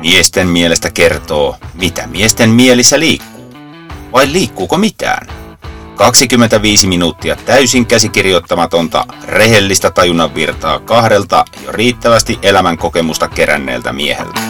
[0.00, 3.54] Miesten mielestä kertoo, mitä miesten mielissä liikkuu.
[4.12, 5.26] Vai liikkuuko mitään?
[5.96, 14.40] 25 minuuttia täysin käsikirjoittamatonta, rehellistä tajunnan virtaa kahdelta jo riittävästi elämän kokemusta keränneeltä mieheltä.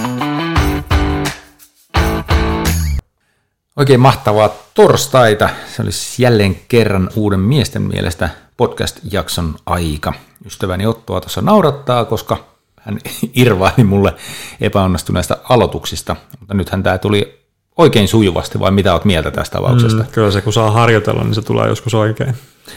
[3.76, 5.48] Oikein mahtavaa torstaita.
[5.76, 10.12] Se olisi jälleen kerran uuden miesten mielestä podcast-jakson aika.
[10.46, 12.49] Ystäväni Ottoa tuossa naurattaa, koska
[12.80, 12.98] hän
[13.34, 14.14] irvaili mulle
[14.60, 17.40] epäonnistuneista aloituksista, mutta nythän tämä tuli
[17.76, 20.02] oikein sujuvasti, vai mitä olet mieltä tästä avauksesta?
[20.02, 22.34] Mm, kyllä se, kun saa harjoitella, niin se tulee joskus oikein.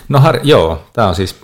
[0.10, 1.36] No har- joo, tämä on siis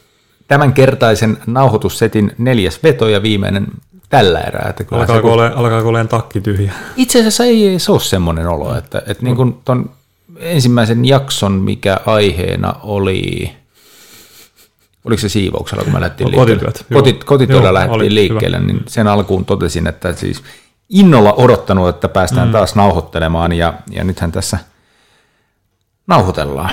[0.47, 3.67] tämänkertaisen nauhoitussetin neljäs veto ja viimeinen
[4.09, 4.69] tällä erää.
[4.69, 6.73] Että alkaako, se, ole, alkaako olemaan takki tyhjä?
[6.95, 9.89] Itse asiassa ei, ei se ole semmoinen olo, että, että niin kuin ton
[10.37, 13.51] ensimmäisen jakson, mikä aiheena oli,
[15.09, 16.65] oliko se siivouksella, kun me lähdettiin liikkeelle?
[16.65, 16.85] Kotityöt.
[16.93, 18.67] Kotit, kotityöllä lähdettiin liikkeelle, hyvä.
[18.67, 20.43] niin sen alkuun totesin, että siis
[20.89, 22.51] innolla odottanut, että päästään mm.
[22.51, 24.57] taas nauhoittelemaan, ja, ja nythän tässä
[26.07, 26.71] nauhoitellaan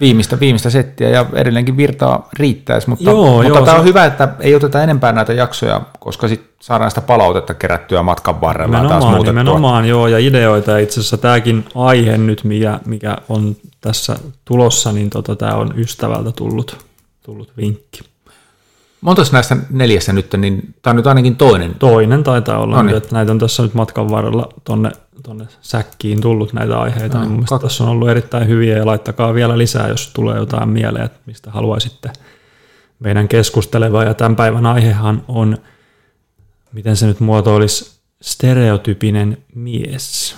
[0.00, 3.88] viimeistä, viimeistä settiä ja edelleenkin virtaa riittäisi, mutta, joo, mutta joo, tämä on se...
[3.88, 8.76] hyvä, että ei oteta enempää näitä jaksoja, koska sitten saadaan sitä palautetta kerättyä matkan varrella
[8.76, 9.42] nimenomaan, taas muutettua.
[9.42, 15.10] Nimenomaan, joo, ja ideoita, itse asiassa tämäkin aihe nyt, mikä, mikä on tässä tulossa, niin
[15.10, 16.76] tota, tämä on ystävältä tullut,
[17.22, 18.00] tullut vinkki.
[19.00, 21.74] Montas näistä neljässä nyt, niin tämä on nyt ainakin toinen?
[21.74, 22.96] Toinen taitaa olla, no niin.
[22.96, 24.90] että näitä on tässä nyt matkan varrella tonne,
[25.22, 29.34] tonne säkkiin tullut näitä aiheita, no, niin kak- tässä on ollut erittäin hyviä ja laittakaa
[29.34, 32.10] vielä lisää, jos tulee jotain mieleen, että mistä haluaisitte
[32.98, 34.04] meidän keskusteleva.
[34.04, 35.58] Ja tämän päivän aihehan on,
[36.72, 40.36] miten se nyt muotoilisi, stereotypinen mies.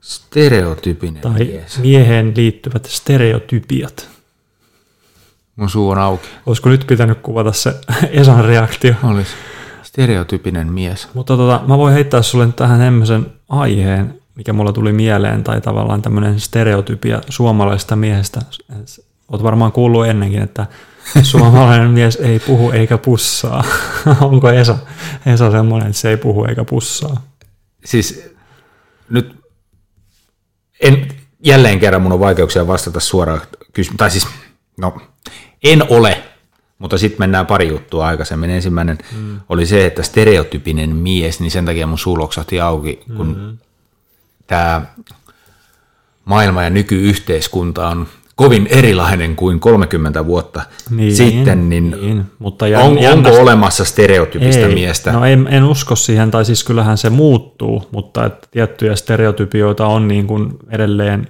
[0.00, 1.78] Stereotypinen tai mies.
[1.78, 4.19] mieheen liittyvät stereotypiat.
[5.60, 6.28] Mun suu on auki.
[6.46, 7.74] Olisiko nyt pitänyt kuvata se
[8.10, 8.94] Esan reaktio?
[9.02, 9.30] Olisi.
[9.82, 11.08] Stereotypinen mies.
[11.14, 16.02] Mutta tota, mä voin heittää sulle tähän tämmöisen aiheen, mikä mulla tuli mieleen, tai tavallaan
[16.02, 18.40] tämmöinen stereotypia suomalaisesta miehestä.
[19.32, 20.66] Oot varmaan kuullut ennenkin, että
[21.22, 23.64] suomalainen mies ei puhu eikä pussaa.
[24.20, 24.78] Onko Esa,
[25.26, 27.22] Esa semmoinen, että se ei puhu eikä pussaa?
[27.84, 28.30] Siis
[29.10, 29.36] nyt
[30.80, 31.08] en,
[31.44, 33.40] jälleen kerran mun on vaikeuksia vastata suoraan
[33.72, 33.96] kysymykseen.
[33.96, 34.28] Tai siis,
[34.76, 35.09] no,
[35.64, 36.22] en ole,
[36.78, 38.50] mutta sitten mennään pari juttua aikaisemmin.
[38.50, 39.40] Ensimmäinen mm.
[39.48, 42.18] oli se, että stereotypinen mies, niin sen takia mun suu
[42.62, 43.58] auki, kun mm-hmm.
[44.46, 44.82] tämä
[46.24, 52.24] maailma ja nykyyhteiskunta on kovin erilainen kuin 30 vuotta niin, sitten, niin, niin.
[52.38, 55.12] Mutta jän, on, onko olemassa stereotypistä ei, miestä?
[55.12, 60.08] No en, en usko siihen, tai siis kyllähän se muuttuu, mutta että tiettyjä stereotypioita on
[60.08, 61.28] niin kuin edelleen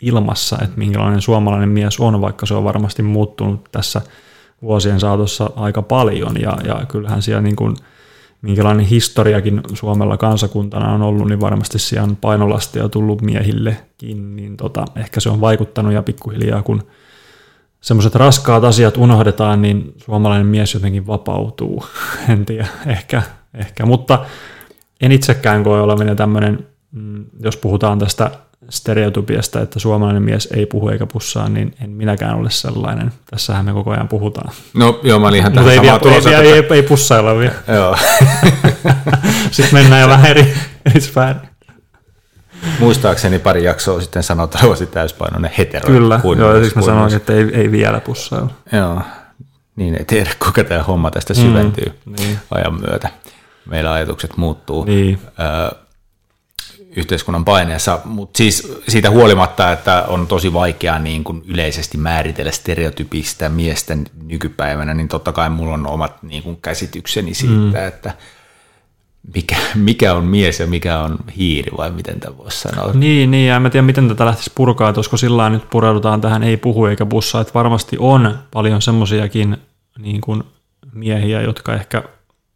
[0.00, 4.00] ilmassa, että minkälainen suomalainen mies on, vaikka se on varmasti muuttunut tässä
[4.62, 7.76] vuosien saatossa aika paljon, ja, ja kyllähän siellä niin kuin,
[8.42, 14.84] minkälainen historiakin Suomella kansakuntana on ollut, niin varmasti siellä on painolastia tullut miehillekin, niin tota,
[14.96, 16.82] ehkä se on vaikuttanut ja pikkuhiljaa kun
[17.80, 21.84] semmoiset raskaat asiat unohdetaan, niin suomalainen mies jotenkin vapautuu,
[22.28, 23.22] en tiedä, ehkä,
[23.54, 23.86] ehkä.
[23.86, 24.24] mutta
[25.00, 28.30] en itsekään koe olevinen tämmöinen, mm, jos puhutaan tästä
[28.68, 33.12] stereotypiasta, että suomalainen mies ei puhu eikä pussaa, niin en minäkään ole sellainen.
[33.30, 34.52] Tässähän me koko ajan puhutaan.
[34.74, 37.54] No joo, mä olin ihan tähän ei, vielä, ei, ei, ei, ei pussailla vielä.
[37.76, 37.96] joo.
[39.50, 40.54] sitten mennään jo vähän eri,
[40.86, 41.50] eri sfääriin.
[42.78, 45.86] Muistaakseni pari jaksoa sitten sanoa, että olisi täyspainoinen hetero.
[45.86, 48.50] Kyllä, kuin joo, siksi mä sanoin, että ei, ei vielä pussailla.
[48.72, 49.02] Joo,
[49.76, 52.38] niin ei tiedä, kuinka tämä homma tästä syventyy mm, niin.
[52.50, 53.08] ajan myötä.
[53.66, 54.84] Meillä ajatukset muuttuu.
[54.84, 55.18] Niin.
[55.40, 55.80] Öö,
[56.96, 63.48] yhteiskunnan paineessa, mutta siis siitä huolimatta, että on tosi vaikeaa niin kuin yleisesti määritellä stereotypistä
[63.48, 67.86] miesten nykypäivänä, niin totta kai mulla on omat niin kuin käsitykseni siitä, mm.
[67.86, 68.14] että
[69.34, 72.92] mikä, mikä on mies ja mikä on hiiri, vai miten tämä voisi sanoa.
[72.92, 76.42] Niin, niin, ja en tiedä, miten tätä lähtisi purkaa, että olisiko sillä nyt pureudutaan tähän
[76.42, 79.56] ei puhu eikä bussa, että varmasti on paljon semmoisiakin
[79.98, 80.42] niin kuin
[80.92, 82.02] miehiä, jotka ehkä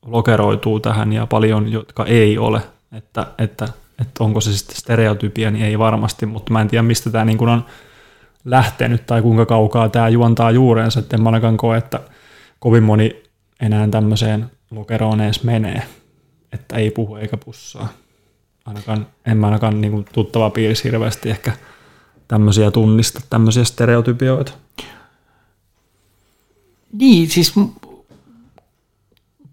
[0.07, 2.61] lokeroituu tähän, ja paljon, jotka ei ole,
[2.93, 3.69] että, että
[4.01, 7.49] että onko se sitten stereotypia, niin ei varmasti, mutta mä en tiedä, mistä tämä niin
[7.49, 7.65] on
[8.45, 12.01] lähtenyt tai kuinka kaukaa tämä juontaa juurensa, että en mä ainakaan koe, että
[12.59, 13.23] kovin moni
[13.61, 15.83] enää tämmöiseen lokeroon edes menee,
[16.53, 17.89] että ei puhu eikä pussaa.
[18.65, 21.53] Ainakaan, en mä ainakaan niin tuttava piirissä hirveästi ehkä
[22.29, 24.53] tämmöisiä tunnista, tämmöisiä stereotypioita.
[26.93, 27.55] Niin, siis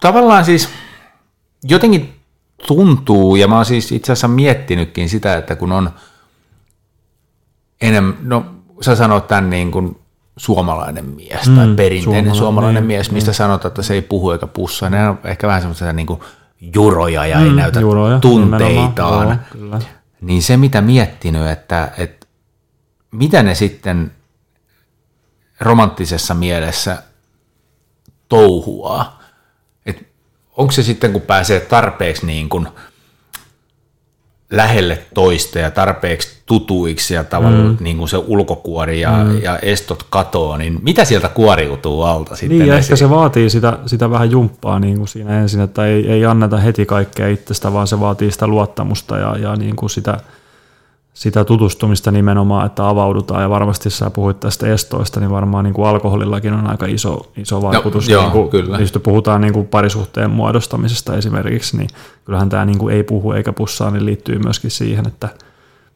[0.02, 0.70] tavallaan siis
[1.64, 2.21] jotenkin
[2.68, 5.90] tuntuu, ja mä oon siis itse asiassa miettinytkin sitä, että kun on
[7.82, 8.46] enemmän, no
[8.82, 9.98] sä sanoit tämän niin kuin
[10.38, 13.36] suomalainen mies mm, tai perinteinen suomalainen, suomalainen niin, mies, mistä niin.
[13.36, 16.20] sanotaan, että se ei puhu eikä pussaa, ne on ehkä vähän semmoisia niin kuin
[16.76, 19.28] juroja ja mm, ei näytä juroja, tunteitaan.
[19.28, 19.80] Joo, kyllä.
[20.22, 22.28] Niin se, mitä miettinyt, että, että
[23.12, 24.12] mitä ne sitten
[25.60, 27.04] romanttisessa mielessä
[28.30, 29.21] touhuaa.
[30.58, 32.68] Onko se sitten, kun pääsee tarpeeksi niin kuin
[34.52, 37.78] lähelle toista ja tarpeeksi tutuiksi ja tavallaan mm.
[37.80, 39.42] niin kuin se ulkokuori ja, mm.
[39.42, 42.60] ja estot katoo, niin mitä sieltä kuoriutuu alta sitten?
[42.60, 46.26] Niin, ehkä se vaatii sitä, sitä vähän jumppaa niin kuin siinä ensin, että ei, ei
[46.26, 50.18] anneta heti kaikkea itsestä, vaan se vaatii sitä luottamusta ja, ja niin kuin sitä–
[51.14, 53.42] sitä tutustumista nimenomaan, että avaudutaan.
[53.42, 57.62] Ja varmasti sä puhuit tästä estoista, niin varmaan niin kuin alkoholillakin on aika iso, iso
[57.62, 58.08] vaikutus.
[58.08, 58.80] No, joo, niin kuin, kyllä.
[58.80, 61.90] Jos puhutaan niin kuin parisuhteen muodostamisesta esimerkiksi, niin
[62.26, 65.30] kyllähän tämä niin kuin ei puhu eikä pussaa, niin liittyy myöskin siihen, että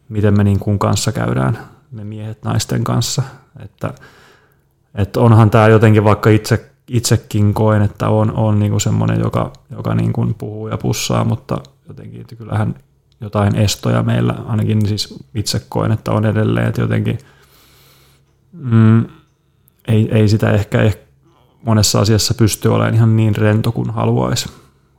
[0.09, 1.59] miten me niin kuin kanssa käydään,
[1.91, 3.23] me miehet naisten kanssa.
[3.63, 3.93] Että,
[4.95, 9.53] että onhan tämä jotenkin, vaikka itse, itsekin koen, että on, on niin kuin semmoinen, joka,
[9.71, 11.57] joka niin kuin puhuu ja pussaa, mutta
[11.87, 12.75] jotenkin kyllähän
[13.21, 17.17] jotain estoja meillä, ainakin siis itse koen, että on edelleen, että jotenkin
[18.51, 19.05] mm,
[19.87, 21.05] ei, ei sitä ehkä, ehkä
[21.63, 24.49] monessa asiassa pysty olemaan ihan niin rento kuin haluaisi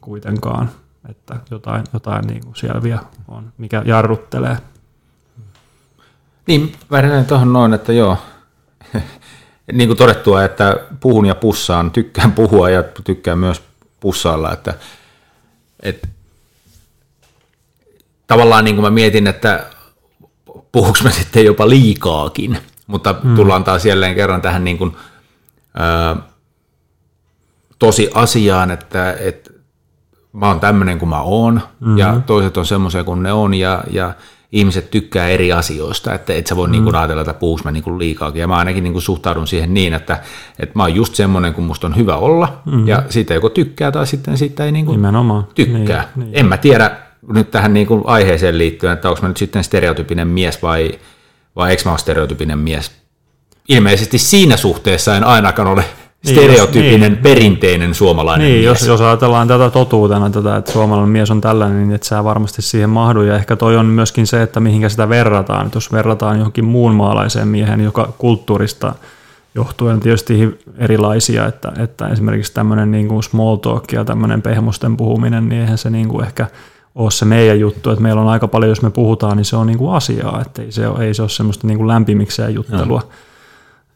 [0.01, 0.71] kuitenkaan,
[1.09, 4.59] että jotain, jotain niin kuin siellä vielä on, mikä jarruttelee.
[6.47, 8.17] Niin, väritän tuohon noin, että joo,
[9.73, 13.63] niin kuin todettua, että puhun ja pussaan, tykkään puhua ja tykkään myös
[14.01, 14.75] pussailla, että,
[15.83, 16.09] että
[18.27, 19.67] tavallaan niin kuin mä mietin, että
[20.73, 23.37] puhuks mä sitten jopa liikaakin, mutta hmm.
[23.37, 24.97] tullaan taas jälleen kerran tähän niin kuin,
[25.75, 26.17] ää,
[27.79, 29.51] tosi asiaan, että, että
[30.33, 31.99] mä oon tämmöinen kuin mä oon hmm.
[31.99, 34.15] ja toiset on semmoisia kuin ne on ja, ja
[34.53, 36.73] ihmiset tykkää eri asioista, että et sä voi mm.
[36.73, 38.41] niin kuin ajatella, että puhuks mä niin kuin liikaakin.
[38.41, 40.21] Ja mä ainakin niin kuin suhtaudun siihen niin, että,
[40.59, 42.89] että mä oon just semmoinen, kun musta on hyvä olla, mm.
[42.89, 45.47] ja siitä joko tykkää tai sitten siitä ei niin kuin Nimenomaan.
[45.55, 46.09] tykkää.
[46.17, 46.39] Niin, niin.
[46.39, 46.97] En mä tiedä,
[47.29, 50.99] nyt tähän niin kuin aiheeseen liittyen, että onko mä nyt sitten stereotypinen mies vai,
[51.57, 52.91] vai eikö mä ole stereotypinen mies?
[53.69, 55.85] Ilmeisesti siinä suhteessa en ainakaan ole
[56.25, 58.65] niin, stereotypinen, niin, perinteinen suomalainen niin, mies.
[58.65, 62.63] Jos, jos ajatellaan tätä totuutena, tätä, että suomalainen mies on tällainen, niin että sä varmasti
[62.63, 63.23] siihen mahdu.
[63.23, 65.67] Ja ehkä toi on myöskin se, että mihinkä sitä verrataan.
[65.67, 68.95] Että jos verrataan johonkin muun maalaiseen miehen, joka kulttuurista
[69.55, 75.49] johtuen tietysti erilaisia, että, että esimerkiksi tämmöinen niin kuin small talk ja tämmöinen pehmosten puhuminen,
[75.49, 76.47] niin eihän se niin kuin ehkä–
[76.97, 79.67] ole se meidän juttu, että meillä on aika paljon, jos me puhutaan, niin se on
[79.67, 83.01] niin kuin asiaa, että ei se ole, ei se ole semmoista niin kuin lämpimikseen juttelua.
[83.01, 83.09] No.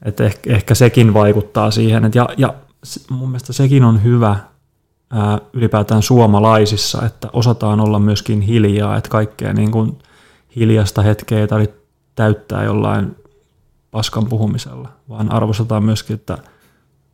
[0.05, 2.55] Että ehkä, ehkä sekin vaikuttaa siihen, että ja, ja
[3.11, 4.37] mun mielestä sekin on hyvä
[5.11, 9.99] ää, ylipäätään suomalaisissa, että osataan olla myöskin hiljaa, että kaikkea niin kuin
[10.57, 11.77] hiljasta hetkeä tarvitse
[12.15, 13.17] täyttää jollain
[13.91, 16.39] paskan puhumisella, vaan arvostetaan myöskin, että–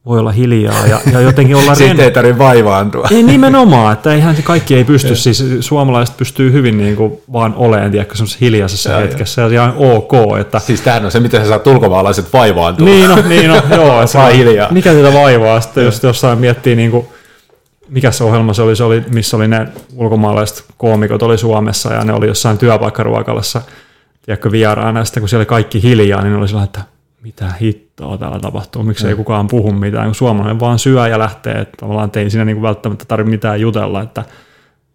[0.06, 3.08] voi olla hiljaa ja, ja jotenkin olla Sitten ei tarvitse vaivaantua.
[3.10, 7.90] Ei nimenomaan, että eihän kaikki ei pysty, siis suomalaiset pystyy hyvin niin kuin vaan olemaan
[7.90, 10.12] tiedätkö, hiljaisessa ja, hetkessä ja ihan ok.
[10.40, 10.58] Että...
[10.58, 12.86] Siis tämähän on se, miten sä saat ulkomaalaiset vaivaantua.
[12.86, 14.06] Niin no, niin no joo.
[14.16, 14.72] Saa hiljaa.
[14.72, 17.06] Mikä sitä vaivaa sitten, jos jossain miettii niin kuin,
[17.88, 22.04] mikä se ohjelma se oli, se oli, missä oli ne ulkomaalaiset koomikot oli Suomessa ja
[22.04, 23.62] ne oli jossain työpaikkaruokalassa,
[24.26, 28.18] tiedätkö, vieraana, ja sitten kun siellä oli kaikki hiljaa, niin oli sellainen, että mitä hittoa
[28.18, 29.16] täällä tapahtuu, miksi ei mm.
[29.16, 33.04] kukaan puhu mitään, kun suomalainen vaan syö ja lähtee, että tavallaan ei siinä niin välttämättä
[33.04, 34.24] tarvitse mitään jutella, että,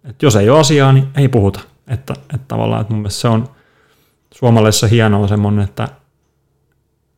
[0.04, 1.60] että jos ei ole asiaa, niin ei puhuta.
[1.88, 3.48] Että, että tavallaan, että mun mielestä se on
[4.34, 5.88] suomalaisessa hienoa semmoinen, että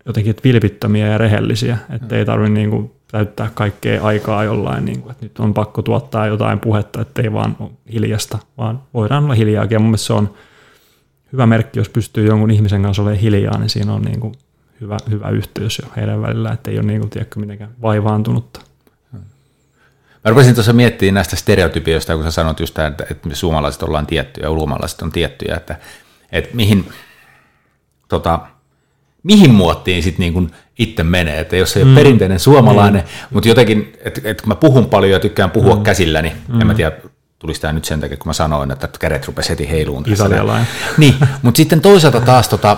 [0.05, 2.19] jotenkin että vilpittömiä ja rehellisiä, että mm.
[2.19, 6.27] ei tarvitse niin kuin täyttää kaikkea aikaa jollain, niin kuin, että nyt on pakko tuottaa
[6.27, 9.75] jotain puhetta, ettei vaan ole hiljasta, vaan voidaan olla hiljaakin.
[9.75, 10.33] Ja mun mielestä se on
[11.33, 14.33] hyvä merkki, jos pystyy jonkun ihmisen kanssa olemaan hiljaa, niin siinä on niin kuin
[14.81, 18.59] hyvä, hyvä yhteys jo heidän välillä, että ei ole niin kuin, tiedätkö, mitenkään vaivaantunutta.
[20.23, 23.83] Mä rupesin tuossa miettimään näistä stereotypioista, kun sä sanot just tämän, että, että me suomalaiset
[23.83, 25.75] ollaan tiettyjä ja ulkomaalaiset on tiettyjä, että,
[26.31, 26.89] että mihin,
[28.07, 28.39] tota,
[29.23, 31.95] mihin muottiin sitten niin itse menee, että jos ei ole mm.
[31.95, 33.27] perinteinen suomalainen, mm.
[33.29, 35.83] mutta jotenkin, että, että kun mä puhun paljon ja tykkään puhua mm.
[35.83, 36.61] käsilläni, mm.
[36.61, 36.91] en mä tiedä,
[37.39, 40.29] tulisi tämä nyt sen takia, kun mä sanoin, että kädet rupesi heti heiluun tässä.
[40.97, 42.77] Niin, mutta sitten toisaalta taas tota,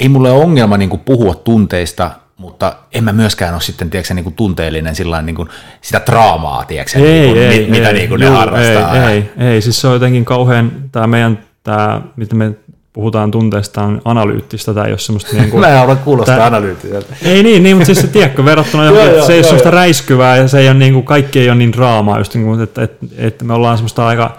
[0.00, 4.14] ei mulle ole ongelma niin kuin puhua tunteista, mutta en mä myöskään ole sitten tiedätkö,
[4.14, 5.48] niin kuin tunteellinen sillain, niin kuin
[5.80, 9.10] sitä draamaa, tiedätkö, ei, niin kuin, ei, mitä ei, niin kuin ne juu, harrastaa.
[9.10, 12.52] Ei, ei, ei, siis se on jotenkin kauhean, tämä meidän, tämä, mitä me
[12.92, 15.36] puhutaan tunteista on analyyttistä, tai ei ole semmoista...
[15.36, 17.16] Niin kuin, Mä en halua kuulostaa tää, analyyttiseltä.
[17.22, 20.36] Ei niin, niin, mutta siis se, tiedätkö, verrattuna johonkin, joo, se ei ole semmoista räiskyvää,
[20.36, 22.82] ja se ei ole niin kuin, kaikki ei ole niin draamaa, just niin kuin, että,
[22.82, 24.38] että, että me ollaan semmoista aika,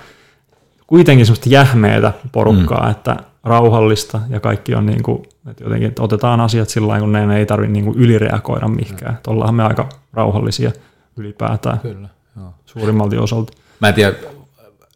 [0.88, 2.92] kuitenkin semmoista jähmeitä porukkaa, mm.
[2.92, 7.30] että rauhallista ja kaikki on niin kuin, että jotenkin että otetaan asiat sillä tavalla, kun
[7.30, 9.16] ne ei tarvitse niin kuin ylireagoida mihinkään.
[9.16, 10.72] Että ollaan me aika rauhallisia
[11.18, 12.54] ylipäätään Kyllä, joo.
[12.66, 13.54] suurimmalti osalta.
[13.80, 14.14] mä en tiedä,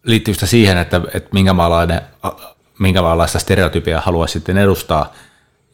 [0.03, 2.01] liittyy sitä siihen, että, että minkälainen,
[2.79, 5.13] minkälaista stereotypia haluaisi sitten edustaa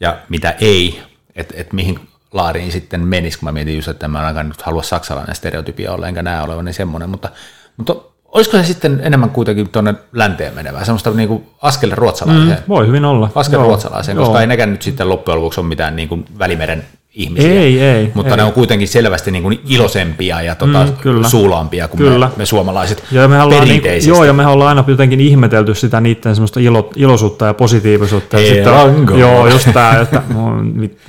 [0.00, 1.02] ja mitä ei,
[1.36, 2.00] että, että mihin
[2.32, 5.92] laariin sitten menisi, kun mä mietin just, että mä en ainakaan nyt halua saksalainen stereotypia
[5.92, 7.28] olla, enkä näe olevan niin semmoinen, mutta,
[7.76, 12.58] mutta olisiko se sitten enemmän kuitenkin tuonne länteen menevää, semmoista niin kuin askel ruotsalaiseen?
[12.58, 13.30] Mm, voi hyvin olla.
[13.34, 13.68] Askel Joo.
[13.68, 14.40] ruotsalaiseen, koska Joo.
[14.40, 16.84] ei nekään nyt sitten loppujen lopuksi ole mitään niin kuin välimeren
[17.14, 17.50] ihmisiä.
[17.50, 18.12] Ei, ei.
[18.14, 18.36] Mutta ei.
[18.36, 21.28] ne on kuitenkin selvästi niin kuin ilosempia ja tota, mm, kyllä.
[21.28, 22.26] suulaampia kuin kyllä.
[22.26, 24.10] Me, me, suomalaiset ja me perinteisesti.
[24.10, 28.36] Niin, joo, ja me ollaan aina jotenkin ihmetelty sitä niiden semmoista ilo, iloisuutta ja positiivisuutta.
[28.36, 29.16] Ei, sitten, rango.
[29.16, 30.22] Joo, just tämä, että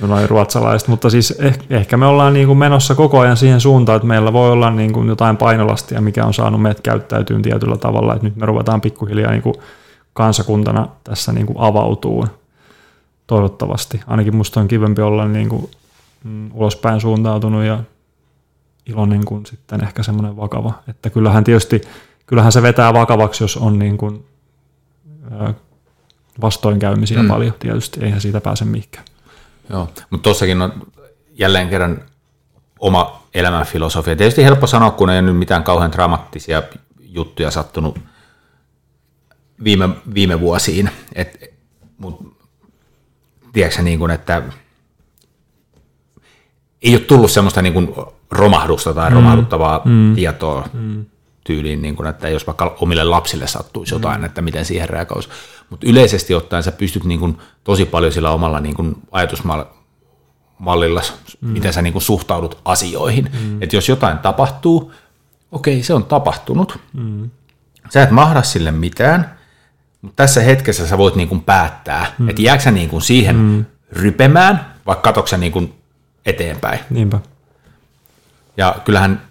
[0.06, 0.88] noin ruotsalaiset.
[0.88, 4.32] Mutta siis ehkä, ehkä me ollaan niin kuin menossa koko ajan siihen suuntaan, että meillä
[4.32, 8.14] voi olla niin kuin jotain painolastia, mikä on saanut meidät käyttäytyyn tietyllä tavalla.
[8.14, 9.54] Että nyt me ruvetaan pikkuhiljaa niin kuin
[10.12, 12.26] kansakuntana tässä niin kuin avautuu
[13.26, 14.00] toivottavasti.
[14.06, 15.70] Ainakin musta on kivempi olla niin kuin
[16.24, 17.82] mm, ulospäin suuntautunut ja
[18.86, 20.72] iloinen kuin sitten ehkä semmoinen vakava.
[20.88, 21.80] Että kyllähän tietysti,
[22.26, 24.26] kyllähän se vetää vakavaksi, jos on niin kuin,
[25.30, 25.54] ää,
[26.40, 27.28] vastoinkäymisiä mm.
[27.28, 29.04] paljon tietysti, eihän siitä pääse mihinkään.
[29.70, 30.72] Joo, mutta tuossakin on
[31.32, 32.02] jälleen kerran
[32.80, 34.16] oma elämänfilosofia.
[34.16, 36.62] Tietysti helppo sanoa, kun ei ole nyt mitään kauhean dramaattisia
[37.00, 37.98] juttuja sattunut
[39.64, 40.90] viime, viime vuosiin.
[41.14, 41.54] Et,
[41.98, 42.36] mut,
[43.52, 44.42] tiedätkö niin kuin, että
[46.84, 47.94] ei ole tullut semmoista niin kuin
[48.30, 49.14] romahdusta tai mm.
[49.14, 50.14] romahduttavaa mm.
[50.14, 51.04] tietoa mm.
[51.44, 54.24] tyyliin, niin kuin, että jos vaikka omille lapsille sattuisi jotain, mm.
[54.24, 55.28] että miten siihen reagoisi.
[55.70, 61.02] Mutta yleisesti ottaen sä pystyt niin kuin tosi paljon sillä omalla niin kuin ajatusmallilla,
[61.40, 61.48] mm.
[61.48, 63.30] miten sä niin kuin suhtaudut asioihin.
[63.44, 63.62] Mm.
[63.62, 64.92] Että jos jotain tapahtuu,
[65.52, 66.78] okei, se on tapahtunut.
[66.92, 67.30] Mm.
[67.90, 69.38] Sä et mahda sille mitään,
[70.02, 72.28] mutta tässä hetkessä sä voit niin kuin päättää, mm.
[72.28, 73.64] että jääkö sä niin kuin siihen mm.
[73.92, 75.74] rypemään, vaikka katoksa niin kuin
[76.26, 76.78] eteenpäin.
[76.90, 77.18] Niinpä.
[78.56, 79.22] Ja kyllähän,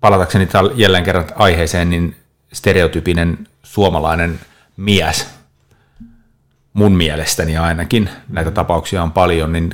[0.00, 2.16] palatakseni jälleen kerran aiheeseen, niin
[2.52, 4.40] stereotypinen suomalainen
[4.76, 5.26] mies,
[6.72, 9.70] mun mielestäni ainakin, näitä tapauksia on paljon, niin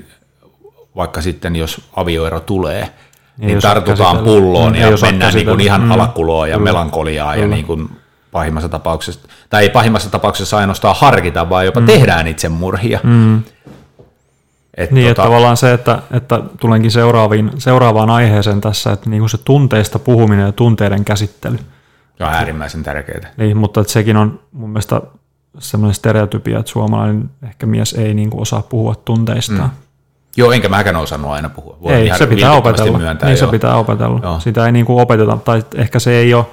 [0.97, 5.91] vaikka sitten jos avioero tulee, niin, niin tartutaan pulloon ja mennään niin kuin ihan mm,
[5.91, 7.47] alakuloon ja kyllä, melankoliaa kyllä.
[7.47, 7.91] ja niin kuin
[8.33, 9.21] pahimmassa tapauksessa,
[9.51, 11.87] tai ei pahimmassa tapauksessa ainoastaan harkita, vaan jopa mm.
[11.87, 13.01] tehdään itsemurhia.
[13.03, 13.43] Mm.
[14.77, 15.11] Et niin, tota...
[15.11, 19.99] että tavallaan se, että, että tulenkin seuraaviin, seuraavaan aiheeseen tässä, että niin kuin se tunteista
[19.99, 21.59] puhuminen ja tunteiden käsittely.
[22.19, 23.31] Se on äärimmäisen tärkeää.
[23.37, 25.03] Niin, mutta että sekin on mun mielestä
[25.59, 29.71] semmoinen stereotypia, että suomalainen ehkä mies ei niin kuin osaa puhua tunteistaan.
[29.71, 29.77] Mm.
[30.37, 31.79] Joo, enkä mäkään osannut aina puhua.
[31.83, 32.99] Voin ei, se pitää opetella.
[32.99, 33.47] Myöntää, niin, jo.
[33.47, 34.21] se pitää opetella.
[34.23, 34.41] Joo.
[34.41, 36.47] Sitä ei niin kuin opeteta, tai ehkä se ei ole,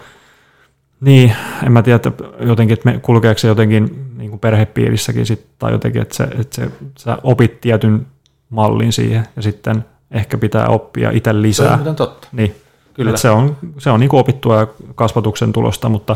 [1.01, 5.45] niin, en mä tiedä, että jotenkin, että me kulkeeko se jotenkin niin kuin perhepiirissäkin sit,
[5.59, 8.07] tai jotenkin, että, se, että se, sä opit tietyn
[8.49, 11.79] mallin siihen ja sitten ehkä pitää oppia itse lisää.
[11.83, 12.27] Se on totta.
[12.31, 12.55] Niin.
[12.93, 13.17] Kyllä.
[13.17, 16.15] se on, se on niin kuin opittua kasvatuksen tulosta, mutta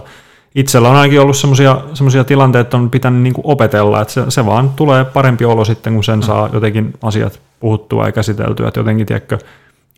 [0.56, 4.46] itsellä on ainakin ollut semmoisia tilanteita, että on pitänyt niin kuin opetella, että se, se
[4.46, 6.24] vaan tulee parempi olo sitten, kun sen mm.
[6.24, 9.38] saa jotenkin asiat puhuttua ja käsiteltyä, että jotenkin, tiedätkö,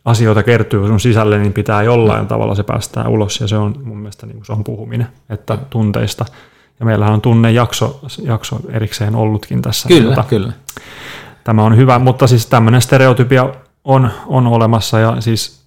[0.04, 2.28] asioita kertyy sun sisälle, niin pitää jollain mm.
[2.28, 5.58] tavalla se päästää ulos, ja se on mun mielestä niin kuin se on puhuminen, että
[5.70, 6.24] tunteista.
[6.80, 9.88] Ja meillähän on tunnejakso jakso erikseen ollutkin tässä.
[9.88, 10.52] Kyllä, tuota, kyllä.
[11.44, 13.48] Tämä on hyvä, mutta siis tämmöinen stereotypia
[13.84, 15.64] on, on olemassa, ja siis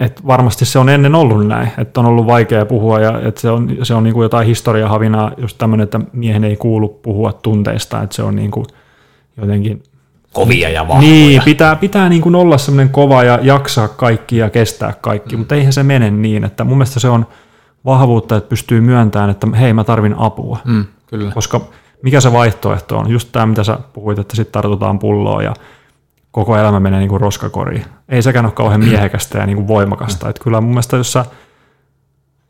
[0.00, 3.50] et varmasti se on ennen ollut näin, että on ollut vaikea puhua ja että se
[3.50, 8.02] on, se on niin kuin jotain historiahavinaa, just tämmöinen, että miehen ei kuulu puhua tunteista,
[8.02, 8.66] että se on niin kuin
[9.36, 9.82] jotenkin
[10.32, 11.10] kovia ja vahvoja.
[11.10, 15.38] Niin, pitää, pitää niin kuin olla semmoinen kova ja jaksaa kaikki ja kestää kaikki, mm.
[15.38, 17.26] mutta eihän se mene niin, että mun mielestä se on
[17.84, 20.58] vahvuutta, että pystyy myöntämään, että hei mä tarvin apua.
[20.64, 21.32] Mm, kyllä.
[21.32, 21.60] Koska
[22.02, 23.10] mikä se vaihtoehto on?
[23.10, 25.54] Just tämä, mitä sä puhuit, että sitten tartutaan pulloon ja
[26.30, 27.84] koko elämä menee niin kuin roskakoriin.
[28.08, 30.26] Ei sekään ole kauhean miehekästä ja niin kuin voimakasta.
[30.26, 30.30] Mm.
[30.30, 31.24] Että kyllä mun mielestä, jos, sä,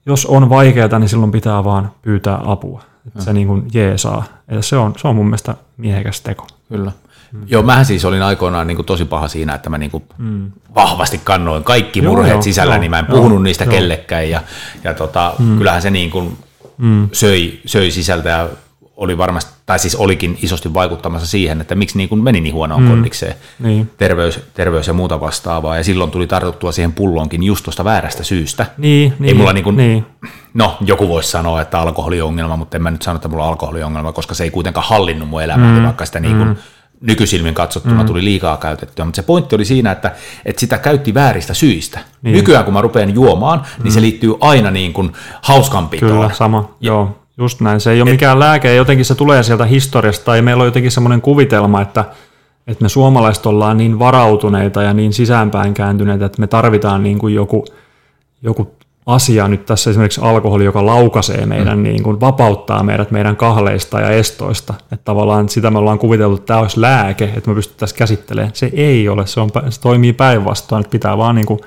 [0.07, 2.83] jos on vaikeaa, niin silloin pitää vaan pyytää apua.
[3.07, 4.25] Että se niin kuin jeesaa.
[4.51, 6.47] Ja se on, se on mun mielestä miehekäs teko.
[6.69, 6.93] Kyllä.
[7.33, 7.43] Mm.
[7.47, 10.53] Joo, mähän siis olin aikoinaan niin kuin tosi paha siinä, että mä niin kuin mm.
[10.75, 13.73] vahvasti kannoin kaikki joo, murheet joo, sisällä, joo, niin mä en puhunut joo, niistä joo.
[13.73, 14.31] kellekään.
[14.31, 14.41] Ja,
[14.85, 15.59] ja tota, mm.
[15.59, 16.39] kyllähän se niin kuin
[16.79, 17.09] mm.
[17.13, 18.49] söi, söi sisältä ja
[18.99, 22.83] oli varmasti, tai siis olikin isosti vaikuttamassa siihen, että miksi niin kuin meni niin huonoon
[22.83, 22.89] mm.
[22.89, 23.91] kondikseen niin.
[23.97, 25.77] terveys, terveys ja muuta vastaavaa.
[25.77, 28.67] Ja silloin tuli tartuttua siihen pulloonkin just tuosta väärästä syystä.
[28.79, 30.07] Niin, Ei niin, mulla niin kuin, niin.
[30.55, 34.13] No, joku voisi sanoa, että alkoholiongelma, mutta en mä nyt sano, että mulla on alkoholiongelma,
[34.13, 35.85] koska se ei kuitenkaan hallinnut mun elämää, mm.
[35.85, 36.57] vaikka sitä niin kuin, mm
[37.01, 38.07] nykysilmin katsottuna mm.
[38.07, 40.13] tuli liikaa käytettyä, mutta se pointti oli siinä, että,
[40.45, 42.01] että sitä käytti vääristä syistä.
[42.23, 42.37] Niin.
[42.37, 43.83] Nykyään kun mä rupean juomaan, mm.
[43.85, 44.03] niin se mm.
[44.03, 45.13] liittyy aina niin kuin
[45.43, 46.13] hauskanpitoon.
[46.13, 47.81] Kyllä, sama, ja, joo, just näin.
[47.81, 50.93] Se ei ole et, mikään lääke, jotenkin se tulee sieltä historiasta, ja meillä on jotenkin
[50.93, 52.05] semmoinen kuvitelma, että,
[52.67, 57.35] että me suomalaiset ollaan niin varautuneita ja niin sisäänpäin kääntyneitä, että me tarvitaan niin kuin
[57.35, 57.65] joku,
[58.43, 58.78] joku
[59.09, 61.83] asia nyt tässä esimerkiksi alkoholi, joka laukaisee meidän, mm.
[61.83, 64.75] niin kuin vapauttaa meidät meidän kahleista ja estoista.
[64.93, 68.51] Että tavallaan sitä me ollaan kuviteltu, että tämä olisi lääke, että me pystyttäisiin käsittelemään.
[68.55, 71.61] Se ei ole, se, on, se toimii päinvastoin, että pitää vaan niin kuin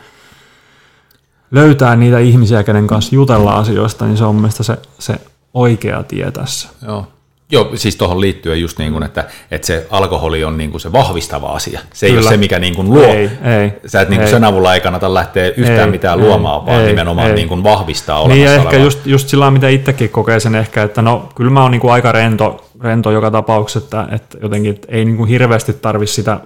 [1.51, 5.15] löytää niitä ihmisiä, kenen kanssa jutella asioista, niin se on mielestäni se, se
[5.53, 6.69] oikea tie tässä.
[6.85, 7.07] Joo.
[7.51, 10.91] Joo, siis tuohon liittyen just niin kuin, että, että se alkoholi on niin kuin se
[10.91, 11.79] vahvistava asia.
[11.93, 12.19] Se Kyllä.
[12.19, 13.03] ei ole se, mikä niin kuin luo.
[13.03, 14.31] Ei, ei, Sä et niin kuin ei.
[14.31, 17.35] sen avulla ei kannata lähteä yhtään ei, mitään ei, luomaan, vaan ei, nimenomaan ei.
[17.35, 20.83] Niin kuin vahvistaa olemassa Niin ja ehkä just, just sillä mitä itsekin kokee sen ehkä,
[20.83, 24.73] että no kyllä mä oon niin kuin aika rento, rento joka tapauksessa, että, että jotenkin
[24.73, 26.39] että ei niin kuin hirveästi tarvi sitä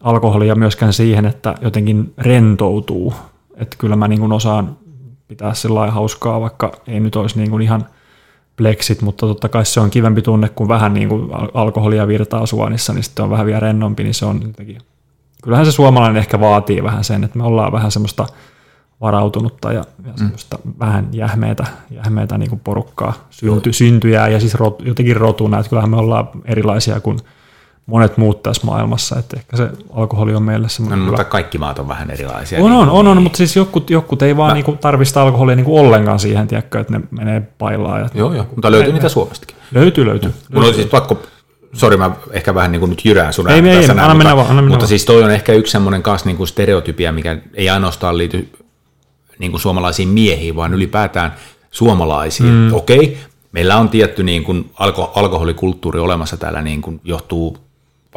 [0.00, 3.14] alkoholia myöskään siihen, että jotenkin rentoutuu.
[3.56, 4.76] Että kyllä mä niin kuin osaan
[5.28, 7.86] pitää sillä hauskaa, vaikka ei nyt olisi niin kuin ihan–
[8.56, 12.92] pleksit, mutta totta kai se on kivempi tunne, kun vähän niin kuin alkoholia virtaa suonissa,
[12.92, 14.78] niin sitten on vähän vielä rennompi, niin se on jotenkin,
[15.42, 18.26] kyllähän se suomalainen ehkä vaatii vähän sen, että me ollaan vähän semmoista
[19.00, 20.16] varautunutta ja, ja mm.
[20.16, 20.74] semmoista mm.
[20.78, 25.90] vähän jähmeitä, jähmeitä niin kuin porukkaa synty, syntyjää ja siis rot, jotenkin rotuna, että kyllähän
[25.90, 27.18] me ollaan erilaisia kuin
[27.86, 31.78] monet muut tässä maailmassa, että ehkä se alkoholi on meille semmoinen no, Mutta kaikki maat
[31.78, 32.58] on vähän erilaisia.
[32.58, 34.54] On, niin on, on, on, mutta siis jotkut, jotkut ei vaan Mä...
[34.54, 38.00] niinku tarvista alkoholia niinku ollenkaan siihen, tiedätkö, että ne menee pailaan.
[38.00, 39.56] Ja joo, joo, mutta löytyy niitä Suomestakin.
[39.72, 40.32] Löytyy, löytyy.
[40.52, 41.22] Mun on siis pakko,
[41.72, 44.14] sori mä ehkä vähän niin kuin nyt jyrään sun ei, ei, tässä ei, näin, anna
[44.14, 47.12] mutta, mennä vaan, anna mutta siis toi on ehkä yksi semmoinen kanssa niin kuin stereotypia,
[47.12, 48.48] mikä ei ainoastaan liity
[49.38, 51.34] niin kuin suomalaisiin miehiin, vaan ylipäätään
[51.70, 52.52] suomalaisiin.
[52.52, 52.72] Mm.
[52.72, 53.18] Okei,
[53.52, 57.65] meillä on tietty niin kuin alko, alkoholikulttuuri olemassa täällä, niin kuin johtuu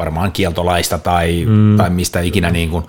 [0.00, 1.76] varmaan kieltolaista tai, mm.
[1.76, 2.84] tai mistä ikinä, niin kuin,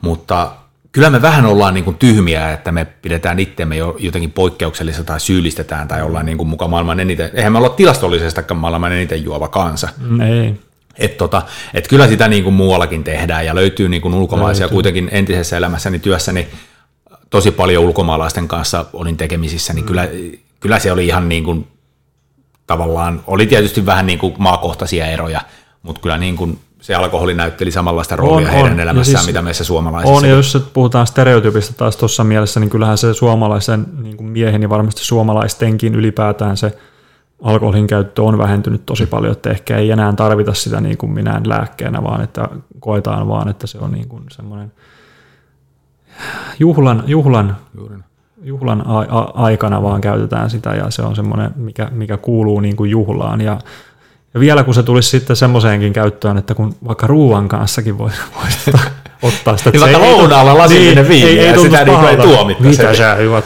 [0.00, 0.52] mutta
[0.92, 5.88] kyllä me vähän ollaan niin kuin tyhmiä, että me pidetään itseämme jotenkin poikkeuksellista tai syyllistetään
[5.88, 9.88] tai ollaan niin kuin mukaan maailman eniten, eihän me olla tilastollisestakaan maailman eniten juova kansa.
[9.98, 10.60] Mm, ei.
[10.98, 11.42] Et tota,
[11.74, 14.74] et kyllä sitä niin kuin muuallakin tehdään ja löytyy niin kuin ulkomaisia löytyy.
[14.74, 16.48] kuitenkin entisessä elämässäni työssäni
[17.30, 19.86] tosi paljon ulkomaalaisten kanssa olin tekemisissä, niin mm.
[19.86, 20.08] kyllä,
[20.60, 21.66] kyllä se oli ihan niin kuin,
[22.66, 25.40] tavallaan, oli tietysti vähän niin kuin maakohtaisia eroja,
[25.86, 28.80] mutta kyllä niin kuin se alkoholi näytteli samanlaista roolia on, heidän on.
[28.80, 30.16] elämässään, siis mitä meissä suomalaisissa.
[30.16, 34.62] On, ja jos puhutaan stereotypista taas tuossa mielessä, niin kyllähän se suomalaisen niin kuin miehen
[34.62, 36.78] ja varmasti suomalaistenkin ylipäätään se
[37.42, 41.48] alkoholin käyttö on vähentynyt tosi paljon, että ehkä ei enää tarvita sitä niin kuin minään
[41.48, 42.48] lääkkeenä, vaan että
[42.80, 44.72] koetaan vaan, että se on niin kuin semmoinen
[46.58, 47.56] juhlan, juhlan,
[48.42, 52.76] juhlan a- a- aikana vaan käytetään sitä ja se on semmoinen, mikä, mikä kuuluu niin
[52.76, 53.58] kuin juhlaan ja
[54.36, 58.80] ja vielä kun se tulisi sitten semmoiseenkin käyttöön, että kun vaikka ruuan kanssakin voi, voi
[59.22, 59.70] ottaa sitä.
[59.70, 62.82] niin vaikka lounaalla lasillinen niin, viiniä ei, ei sitä niin ei tuomittaisi.
[62.82, 63.44] Mitä sä hyvät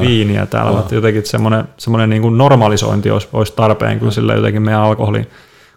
[0.00, 4.62] viiniä täällä, mutta jotenkin semmoinen, semmoinen niin kuin normalisointi olisi, olisi tarpeen kyllä sille jotenkin
[4.62, 5.26] meidän alkoholin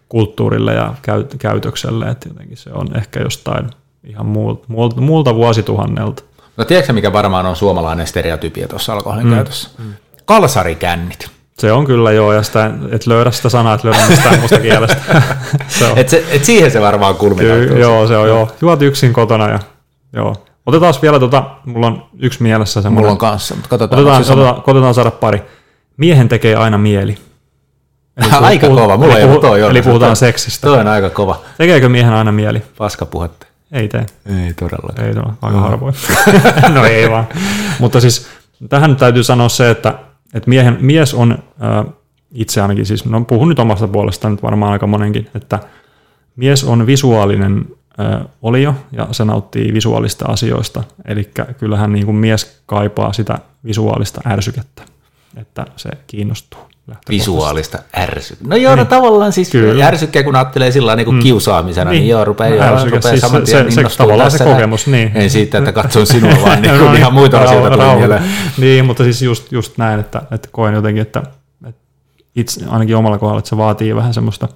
[0.09, 0.93] kulttuurille ja
[1.39, 3.69] käytökselle, että jotenkin se on ehkä jostain
[4.03, 6.23] ihan muulta, muulta, muulta vuosituhannelta.
[6.57, 9.35] No tiedätkö mikä varmaan on suomalainen stereotypia tuossa alkoholin mm.
[9.35, 9.69] käytössä?
[9.77, 9.93] Mm.
[10.25, 11.31] Kalsarikännit.
[11.57, 15.21] Se on kyllä joo, ja sitä, et löydä sitä sanaa, et löydä mistään muusta kielestä.
[15.67, 15.97] se on.
[15.97, 17.77] Et, se, et siihen se varmaan kulminoituu.
[17.77, 18.51] joo, se on joo.
[18.61, 19.59] Juot yksin kotona ja
[20.13, 20.35] joo.
[20.65, 23.01] Otetaan vielä, tota, mulla on yksi mielessä semmoinen.
[23.01, 24.01] Mulla on kanssa, mutta katsotaan.
[24.01, 25.41] Otetaan, otetaan, otetaan saada pari.
[25.97, 27.17] Miehen tekee aina mieli.
[28.17, 30.67] Eli aika puhut, kova, mulla ei puhu, toi Eli puhutaan toi, seksistä.
[30.67, 31.41] Toi on aika kova.
[31.57, 32.61] Tekeekö miehen aina mieli?
[32.77, 33.47] Paskapuhette.
[33.71, 34.05] Ei tee.
[34.25, 35.07] Ei todellakaan.
[35.07, 35.93] Ei todella, aika harvoin.
[36.75, 37.27] no ei vaan.
[37.79, 38.27] Mutta siis
[38.69, 39.93] tähän täytyy sanoa se, että
[40.33, 41.93] että miehen, mies on äh,
[42.31, 45.59] itse ainakin, siis no puhun nyt omasta puolestaan nyt varmaan aika monenkin, että
[46.35, 47.65] mies on visuaalinen
[47.99, 54.21] äh, olio ja se nauttii visuaalista asioista, eli kyllähän niin kuin mies kaipaa sitä visuaalista
[54.25, 54.83] ärsykettä,
[55.37, 56.70] että se kiinnostuu.
[57.09, 58.47] Visuaalista ärsykkeä.
[58.47, 58.87] No joo, no niin.
[58.87, 59.85] tavallaan siis Kyllä.
[59.85, 61.21] ärsykkeä, kun ajattelee sillä niin kuin mm.
[61.21, 64.43] kiusaamisena, niin, niin joo, rupeaa, no, joo, rupeaa siis saman tien se, se, tavallaan se
[64.43, 65.11] kokemus, niin.
[65.15, 68.23] Ei siitä, että katson sinua, vaan niin kuin no, ihan muita asioita tulee mieleen.
[68.57, 71.23] Niin, mutta siis just, just näin, että, että koen jotenkin, että,
[71.67, 71.81] että
[72.35, 74.47] itse, ainakin omalla kohdalla, että se vaatii vähän semmoista,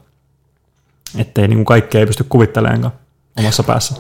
[1.18, 2.94] ettei niin kuin kaikkea ei pysty kuvitteleenkaan
[3.38, 3.96] omassa päässä.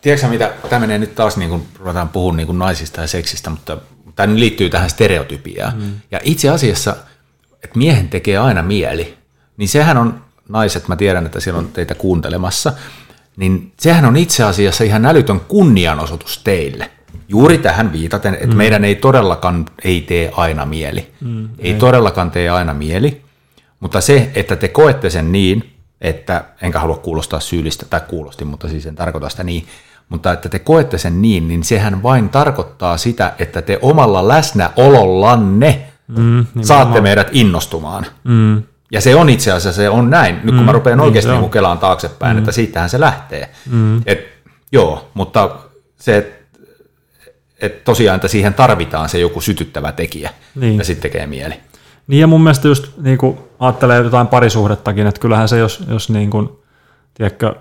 [0.00, 3.50] Tiedätkö mitä, tämä menee nyt taas, niin kuin ruvetaan puhumaan niin kuin naisista ja seksistä,
[3.50, 3.76] mutta
[4.16, 5.72] tämä liittyy tähän stereotypiaan.
[5.76, 5.92] Mm.
[6.10, 6.96] Ja itse asiassa–
[7.64, 9.18] että miehen tekee aina mieli,
[9.56, 12.72] niin sehän on, naiset, mä tiedän, että siellä on teitä kuuntelemassa,
[13.36, 16.90] niin sehän on itse asiassa ihan älytön kunnianosoitus teille.
[17.28, 18.56] Juuri tähän viitaten, että mm.
[18.56, 21.12] meidän ei todellakaan ei tee aina mieli.
[21.20, 23.22] Mm, ei, ei todellakaan tee aina mieli,
[23.80, 25.70] mutta se, että te koette sen niin,
[26.00, 29.66] että, enkä halua kuulostaa syyllistä, tai kuulosti, mutta siis en tarkoita sitä niin,
[30.08, 35.89] mutta että te koette sen niin, niin sehän vain tarkoittaa sitä, että te omalla läsnäolollanne
[36.16, 38.06] mm, saatte meidät innostumaan.
[38.24, 38.62] Mm.
[38.92, 40.34] Ja se on itse asiassa, se on näin.
[40.34, 42.38] Nyt kun mm, mä rupean niin oikeasti niin kelaan taaksepäin, mm.
[42.38, 43.50] että siitähän se lähtee.
[43.70, 44.02] Mm.
[44.06, 44.28] Et,
[44.72, 45.50] joo, mutta
[45.96, 46.40] se,
[47.60, 50.78] et tosiaan, että siihen tarvitaan se joku sytyttävä tekijä, Niin.
[50.78, 51.54] ja sitten tekee mieli.
[52.06, 56.10] Niin ja mun mielestä just niin kuin ajattelee jotain parisuhdettakin, että kyllähän se, jos, jos
[56.10, 56.48] niin kuin,
[57.14, 57.54] tiedätkö,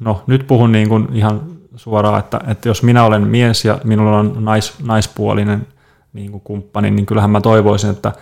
[0.00, 1.40] no nyt puhun niin kuin ihan
[1.76, 5.66] suoraan, että, että jos minä olen mies ja minulla on nais, naispuolinen
[6.12, 8.12] niin kuin kumppani, niin kyllähän mä toivoisin, että,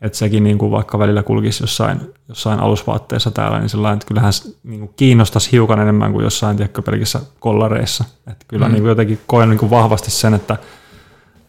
[0.00, 4.32] että sekin niin kuin vaikka välillä kulkisi jossain, jossain alusvaatteessa täällä, niin sellainen, että kyllähän
[4.32, 8.04] se niin kuin kiinnostaisi hiukan enemmän kuin jossain tiedätkö, pelkissä kollareissa.
[8.30, 8.72] Että kyllä mm.
[8.72, 10.56] niin kuin jotenkin koen niin kuin vahvasti sen, että,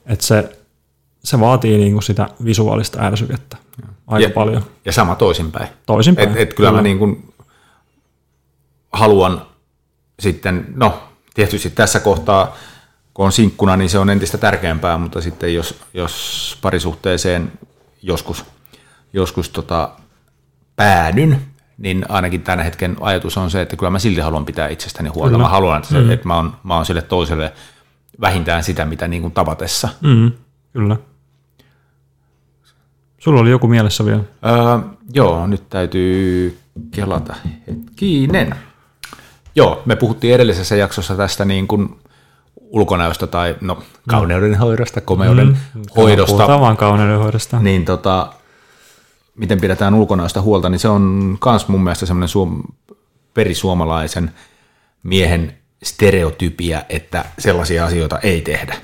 [0.06, 0.58] että se,
[1.24, 3.58] se vaatii niin kuin sitä visuaalista ärsykettä
[4.08, 4.66] aika Ja- paljon.
[4.86, 5.68] Ja sama toisinpäin.
[5.86, 6.30] Toisinpäin.
[6.30, 7.34] Et, et kyllä mä niin kuin
[8.94, 9.42] haluan
[10.20, 12.56] sitten, no tietysti tässä kohtaa,
[13.14, 17.52] kun on sinkkuna, niin se on entistä tärkeämpää, mutta sitten jos, jos parisuhteeseen
[18.02, 18.46] joskus,
[19.14, 19.90] joskus tota,
[20.76, 21.42] päädyn,
[21.78, 25.32] niin ainakin tämän hetken ajatus on se, että kyllä mä silti haluan pitää itsestäni huolta.
[25.32, 25.44] Kyllä.
[25.44, 27.54] Mä haluan, että, se, että mä, oon, mä oon sille toiselle
[28.22, 29.90] vähintään sitä, mitä niin kuin tavatessa.
[30.02, 30.32] Mm,
[30.74, 30.98] kyllä.
[33.18, 34.24] Sulla oli joku mielessä vielä.
[34.46, 36.58] Öö, joo, nyt täytyy
[36.92, 37.36] kelata
[37.68, 38.56] hetkinen.
[39.56, 42.00] Joo, me puhuttiin edellisessä jaksossa tästä niin kuin
[42.72, 45.82] ulkonäöstä tai no, kauneudenhoidosta, komeuden mm.
[45.96, 46.60] hoidosta.
[46.60, 47.60] Vaan kauneudenhoidosta.
[47.60, 48.34] Niin tota,
[49.36, 51.02] miten pidetään ulkonäöstä huolta, niin se on
[51.46, 52.64] myös mun mielestä semmoinen suom,
[53.34, 54.32] perisuomalaisen
[55.04, 58.76] miehen stereotypia, että sellaisia asioita ei tehdä.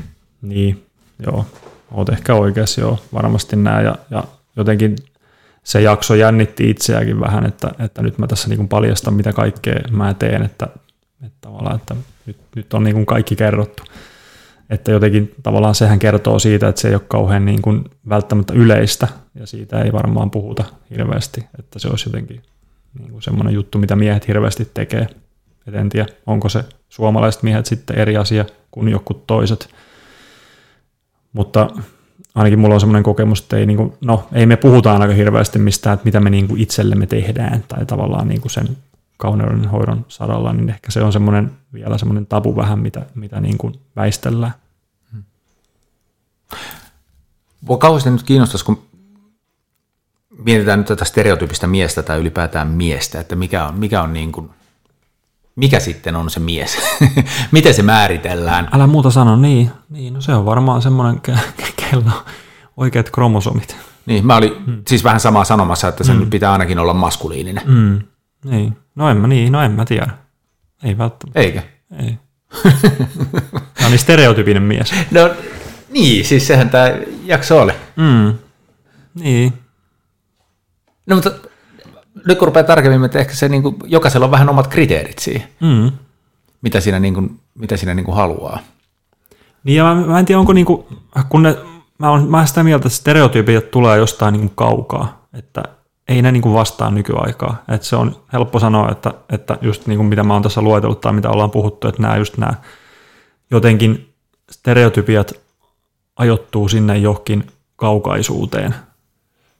[0.42, 0.86] Niin,
[1.26, 1.46] joo.
[1.92, 3.00] Oot ehkä oikeassa, joo.
[3.14, 3.86] Varmasti näin.
[3.86, 4.24] Ja, ja
[4.56, 4.96] jotenkin
[5.64, 10.14] se jakso jännitti itseäkin vähän, että, että nyt mä tässä niin paljastan, mitä kaikkea mä
[10.14, 10.68] teen, että,
[11.26, 11.96] että tavallaan, että
[12.28, 13.84] nyt, nyt on niin kuin kaikki kerrottu.
[14.70, 19.08] Että jotenkin tavallaan sehän kertoo siitä, että se ei ole kauhean niin kuin välttämättä yleistä,
[19.36, 22.42] ja siitä ei varmaan puhuta hirveästi, että se olisi jotenkin
[23.00, 25.08] niin kuin semmoinen juttu, mitä miehet hirveästi tekee.
[25.68, 29.70] Et en tiedä, onko se suomalaiset miehet sitten eri asia kuin jotkut toiset.
[31.34, 31.70] Mutta
[32.36, 35.60] ainakin mulla on semmoinen kokemus, että ei, niin kuin, no, ei me puhutaan aika hirveästi
[35.60, 38.78] mistään, että mitä me niin kuin itsellemme tehdään, tai tavallaan niin kuin sen
[39.18, 43.74] kauneudenhoidon saralla, niin ehkä se on semmoinen, vielä semmoinen tabu vähän, mitä, mitä niin kuin
[43.96, 44.54] väistellään.
[47.62, 48.82] Mua kauheasti nyt kiinnostaisi, kun
[50.44, 54.50] mietitään nyt tätä stereotyypistä miestä tai ylipäätään miestä, että mikä on, mikä on niin kuin,
[55.56, 56.78] mikä sitten on se mies?
[57.52, 58.70] Miten se määritellään?
[58.72, 62.12] Älä muuta sano, niin, niin no se on varmaan semmoinen, ke- ke- kello
[62.78, 63.78] oikeat kromosomit.
[64.06, 64.82] Niin, mä olin hmm.
[64.88, 66.30] siis vähän samaa sanomassa, että sen hmm.
[66.30, 67.64] pitää ainakin olla maskuliininen.
[67.68, 68.02] Mm,
[68.46, 70.10] niin, no en mä, niin, no en mä tiedä.
[70.84, 71.62] Ei välttämättä, Eikö?
[72.00, 72.18] ei.
[73.74, 74.94] Tämä on niin stereotypinen mies.
[75.12, 75.30] No
[75.90, 76.92] niin, siis sehän tämä
[77.26, 77.74] jakso oli.
[77.96, 78.34] Mm.
[79.16, 79.54] Niin,
[81.08, 81.32] No mutta
[82.28, 85.48] nyt kun rupeaa tarkemmin, että ehkä se niin kuin, jokaisella on vähän omat kriteerit siihen,
[85.60, 85.92] mm.
[86.62, 88.60] mitä siinä, niin kuin, mitä siinä niin kuin haluaa.
[89.64, 90.88] Niin ja mä, mä en tiedä, onko niinku,
[91.30, 91.58] kun ne,
[92.00, 95.64] mä oon mä sitä mieltä, että stereotypiat tulee jostain niinku kaukaa, että
[96.08, 97.64] ei ne niinku vastaa nykyaikaa.
[97.68, 101.14] Että se on helppo sanoa, että, että just niinku mitä mä oon tässä luetellut tai
[101.14, 102.54] mitä ollaan puhuttu, että nämä just nämä
[103.52, 104.14] jotenkin
[104.52, 105.34] stereotypiat
[106.16, 108.76] ajoittuu sinne johonkin kaukaisuuteen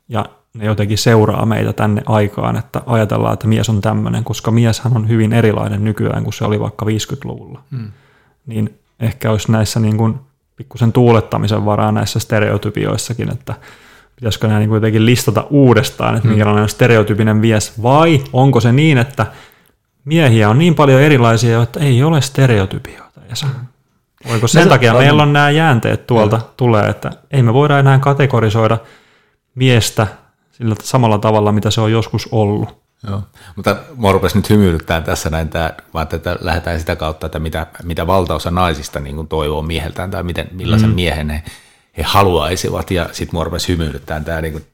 [0.10, 4.96] ja ne jotenkin seuraa meitä tänne aikaan, että ajatellaan, että mies on tämmöinen, koska mieshän
[4.96, 7.64] on hyvin erilainen nykyään kuin se oli vaikka 50-luvulla.
[7.72, 7.92] Hmm.
[8.46, 10.20] Niin ehkä olisi näissä niin kuin
[10.56, 13.54] pikkusen tuulettamisen varaa näissä stereotypioissakin, että
[14.20, 18.72] pitäisikö nämä niin kuin jotenkin listata uudestaan, että minkälainen on stereotypinen mies, vai onko se
[18.72, 19.26] niin, että
[20.06, 23.22] miehiä on niin paljon erilaisia, että ei ole stereotypioita.
[23.32, 23.48] Esa.
[24.30, 27.54] Voiko sen No se- takia on- meillä on nämä jäänteet tuolta tulee, että ei me
[27.54, 28.78] voida enää kategorisoida
[29.56, 30.08] miestä
[30.52, 32.78] sillä samalla tavalla, mitä se on joskus ollut.
[33.08, 33.22] Joo.
[33.56, 37.68] Mutta mua rupesi nyt hymyilyttää tässä näin, tämä, vaan että lähdetään sitä kautta, että mitä,
[37.84, 40.96] mitä valtaosa naisista niin kuin toivoo mieheltään tai miten, millaisen mm.
[40.96, 41.44] miehen he,
[41.98, 42.92] he haluaisivat.
[42.92, 44.66] Ja sitten mua rupesi hymyilyttää tämä, niin kuin,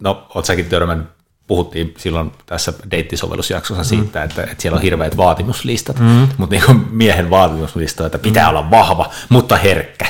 [0.00, 1.08] no oot säkin törmännyt,
[1.46, 3.86] puhuttiin silloin tässä deittisovellusjaksossa mm.
[3.86, 6.28] siitä, että, että siellä on hirveät vaatimuslistat, mm.
[6.36, 10.06] mutta niin kuin miehen vaatimuslista, että pitää olla vahva, mutta herkkä.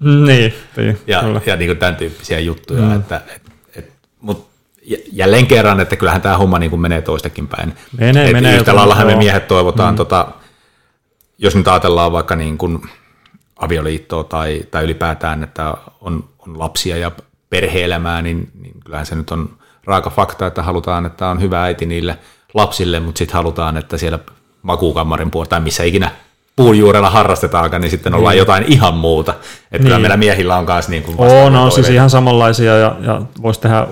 [0.00, 1.40] Niin, niin Ja, kyllä.
[1.46, 2.80] ja niin kuin tämän tyyppisiä juttuja.
[2.80, 2.96] Mm.
[2.96, 3.42] Että, et,
[3.76, 4.48] et, mut
[5.12, 7.74] jälleen kerran, että kyllähän tämä homma niin kuin menee toistakin päin.
[7.98, 9.96] Menee, Et menee, Yhtä laillahan me miehet toivotaan, mm.
[9.96, 10.28] tota,
[11.38, 12.82] jos nyt ajatellaan vaikka niin kuin
[13.58, 17.10] avioliittoa tai, tai ylipäätään, että on, on lapsia ja
[17.50, 19.50] perhe-elämää, niin, niin kyllähän se nyt on
[19.84, 22.18] raaka fakta, että halutaan, että on hyvä äiti niille
[22.54, 24.18] lapsille, mutta sitten halutaan, että siellä
[24.62, 26.10] makuukammarin puolella tai missä ikinä
[26.56, 29.34] puun juurella harrastetaankaan, niin sitten ollaan jotain ihan muuta.
[29.72, 30.02] Että kyllä Niin.
[30.02, 33.86] meillä miehillä on myös niin kuin On, on siis ihan samanlaisia ja, ja voisi tehdä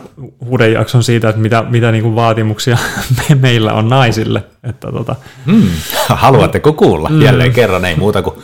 [0.46, 2.78] uuden jakson siitä, että mitä, mitä niin kuin vaatimuksia
[3.28, 4.44] me, meillä on naisille.
[4.64, 5.68] Että tota, Mm,
[6.08, 7.08] haluatteko kuulla?
[7.08, 7.22] Mm.
[7.22, 8.36] Jälleen kerran ei muuta kuin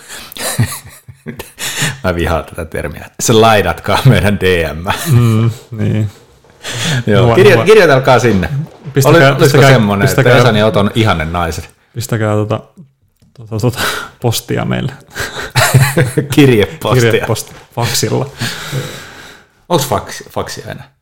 [2.05, 3.11] Mä vihaan tätä termiä.
[3.21, 4.85] Se laidatkaa meidän DM.
[5.13, 6.11] Mm, niin.
[7.07, 8.49] Joo, Nuo- kirjo, nuo- kirjoitelkaa sinne.
[8.95, 11.71] Pistäkää- Oli, pistäkää- semmoinen, että pistäkää- Esan ja Oton ihanne naiset?
[11.95, 12.61] Pistäkää tuota,
[13.37, 13.79] tuota, tuota
[14.23, 14.93] postia meille.
[16.35, 17.11] Kirjepostia.
[17.11, 18.27] Kirjeposti faksilla.
[19.69, 20.93] Onko faksi, faksia enää?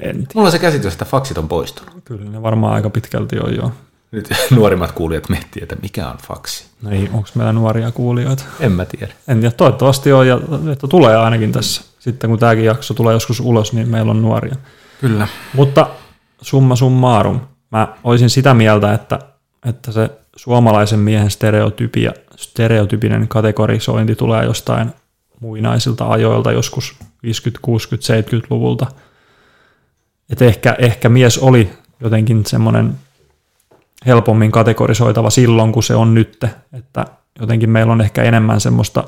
[0.00, 0.26] En tiedä.
[0.34, 2.04] Mulla on se käsitys, että faksit on poistunut.
[2.04, 3.72] Kyllä ne varmaan aika pitkälti on jo.
[4.10, 6.65] Nyt nuorimmat kuulijat miettii, että mikä on faksi.
[6.82, 8.44] No ei, onko meillä nuoria kuulijoita?
[8.60, 9.12] En mä tiedä.
[9.28, 10.40] En tiedä, toivottavasti on, ja
[10.72, 11.82] että tulee ainakin tässä.
[11.98, 14.56] Sitten kun tämäkin jakso tulee joskus ulos, niin meillä on nuoria.
[15.00, 15.28] Kyllä.
[15.54, 15.90] Mutta
[16.42, 19.18] summa summarum, mä olisin sitä mieltä, että,
[19.64, 24.92] että se suomalaisen miehen stereotypia, stereotypinen kategorisointi tulee jostain
[25.40, 28.86] muinaisilta ajoilta, joskus 50, 60, 70-luvulta.
[30.30, 32.94] Että ehkä, ehkä mies oli jotenkin semmoinen
[34.06, 36.44] helpommin kategorisoitava silloin, kun se on nyt.
[36.72, 37.06] Että
[37.40, 39.04] jotenkin meillä on ehkä enemmän semmoista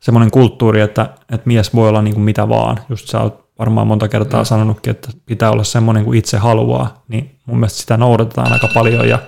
[0.00, 2.78] semmoinen kulttuuri, että, että mies voi olla niin kuin mitä vaan.
[2.88, 4.46] Just sä oot varmaan monta kertaa mm.
[4.46, 9.08] sanonutkin, että pitää olla semmoinen kuin itse haluaa, niin mun mielestä sitä noudatetaan aika paljon
[9.08, 9.18] ja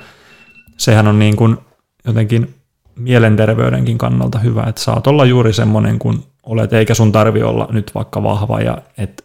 [0.77, 1.59] sehän on niin kuin
[2.07, 2.55] jotenkin
[2.97, 7.95] mielenterveydenkin kannalta hyvä, että saat olla juuri semmoinen kuin olet, eikä sun tarvi olla nyt
[7.95, 9.23] vaikka vahva ja et,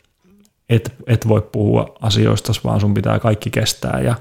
[0.70, 4.16] et, et voi puhua asioista, vaan sun pitää kaikki kestää ja,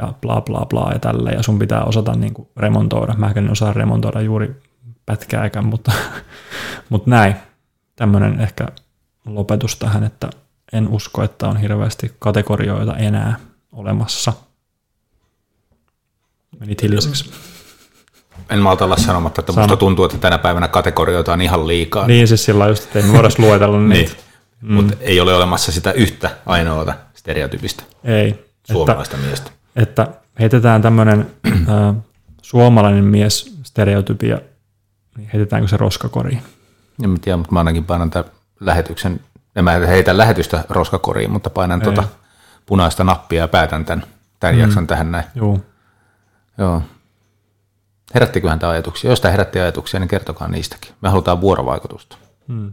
[0.00, 3.14] ja bla bla bla ja tällä ja sun pitää osata niin kuin remontoida.
[3.14, 4.62] Mä en osaa remontoida juuri
[5.06, 5.92] pätkääkään, mutta,
[6.88, 7.34] mutta näin.
[7.96, 8.66] Tämmöinen ehkä
[9.26, 10.30] lopetus tähän, että
[10.72, 13.36] en usko, että on hirveästi kategorioita enää
[13.72, 14.32] olemassa.
[16.60, 17.30] Menit hiljaiseksi.
[18.50, 19.66] En malta olla sanomatta, että Sano.
[19.66, 22.06] musta tuntuu, että tänä päivänä kategorioita on ihan liikaa.
[22.06, 23.88] Niin siis sillä just, että ei me voida luetella Niin.
[23.88, 24.12] niitä.
[24.60, 24.74] Mm.
[24.74, 28.28] Mutta ei ole olemassa sitä yhtä ainoata stereotypistä Ei.
[28.28, 29.50] Että, suomalaista miestä.
[29.76, 30.08] Että
[30.40, 31.94] heitetään tämmöinen äh,
[32.42, 34.40] suomalainen mies stereotypia,
[35.16, 36.42] niin heitetäänkö se roskakoriin?
[37.04, 38.30] En mä tiedä, mutta mä ainakin painan tämän
[38.60, 39.20] lähetyksen,
[39.56, 41.84] en mä heitä lähetystä roskakoriin, mutta painan Ei.
[41.84, 42.04] tuota
[42.66, 44.06] punaista nappia ja päätän tämän,
[44.40, 44.60] tämän mm.
[44.60, 45.24] jakson tähän näin.
[45.34, 45.60] Joo.
[46.58, 46.82] Joo.
[48.14, 49.10] Herättiköhän tämä ajatuksia?
[49.10, 50.94] Jos tämä herätti ajatuksia, niin kertokaa niistäkin.
[51.00, 52.16] Me halutaan vuorovaikutusta.
[52.48, 52.72] Hmm.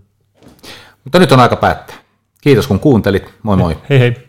[1.03, 1.95] Mutta nyt on aika päättää.
[2.41, 3.33] Kiitos kun kuuntelit.
[3.43, 3.77] Moi moi.
[3.89, 4.28] Hei hei.